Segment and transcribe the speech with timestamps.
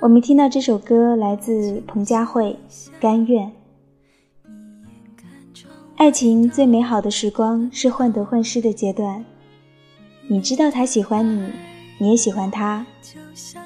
[0.00, 2.56] 我们听到这首歌来自彭佳慧，
[3.00, 3.46] 《甘愿》。
[5.96, 9.24] 爱情最美好的时光是患得患失的阶段，
[10.28, 11.50] 你知道他喜欢你，
[11.98, 12.86] 你也喜欢他，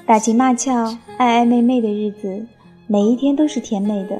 [0.05, 2.45] 打情骂俏、爱爱妹妹的日子，
[2.87, 4.19] 每一天都是甜美的。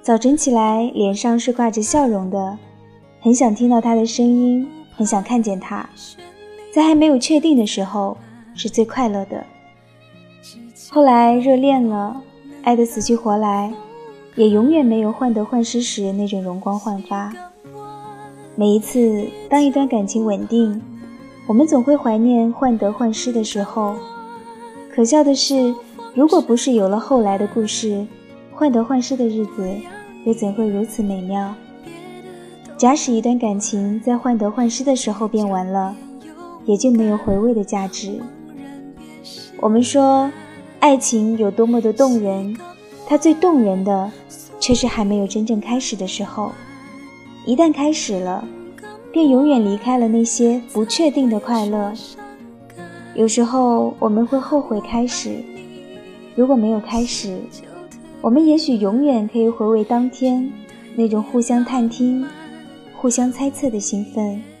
[0.00, 2.56] 早晨起来，脸上是挂着笑容的，
[3.20, 4.66] 很想听到他的声音
[4.98, 5.88] 很想看见他。
[6.74, 8.16] 在还没有确定的时候，
[8.56, 9.46] 是最快乐的。
[10.90, 12.20] 后来热恋了，
[12.64, 13.72] 爱得死去活来，
[14.34, 17.32] 也永远没有患得患失时那种容光焕发。
[18.56, 20.82] 每一次当一段感情稳定，
[21.46, 23.94] 我们总会怀念患得患失的时候。
[24.92, 25.72] 可笑的是，
[26.12, 28.04] 如果不是有了后来的故事，
[28.52, 29.70] 患得患失的日子
[30.24, 31.54] 又怎会如此美妙？
[32.78, 35.94] 假使一段感情在患得患失的时候变完了，
[36.64, 38.18] 也就没有回味的价值。
[39.60, 40.30] 我们说。
[40.80, 42.56] 爱情有多么的动人，
[43.04, 44.08] 它最动人的，
[44.60, 46.52] 却是还没有真正开始的时候。
[47.44, 48.46] 一旦开始了，
[49.10, 51.92] 便永远离开了那些不确定的快乐。
[53.16, 55.42] 有时候我们会后悔开始，
[56.36, 57.36] 如果没有开始，
[58.20, 60.48] 我们也许永远可以回味当天
[60.94, 62.24] 那种互相探听、
[63.00, 64.57] 互相猜测的兴奋。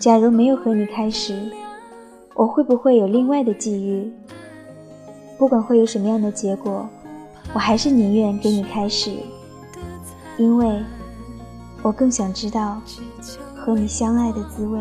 [0.00, 1.48] 假如没有和你开始，
[2.34, 4.12] 我会不会有另外的际遇？
[5.38, 6.88] 不管会有什么样的结果，
[7.52, 9.12] 我还是宁愿给你开始，
[10.36, 10.82] 因为
[11.82, 12.80] 我更想知道
[13.54, 14.80] 和你相爱的滋味。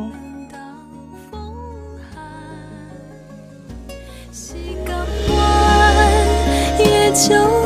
[6.80, 7.65] 也就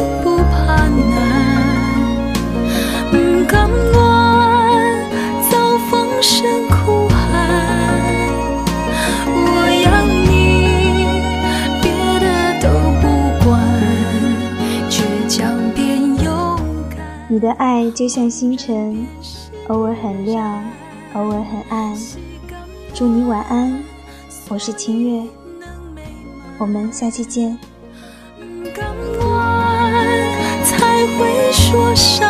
[17.40, 19.08] 你的爱就像星辰，
[19.70, 20.62] 偶尔很亮，
[21.14, 21.96] 偶尔很暗。
[22.94, 23.82] 祝你晚安，
[24.50, 25.26] 我是清月，
[26.58, 27.58] 我们下期见。
[30.66, 32.29] 才会说。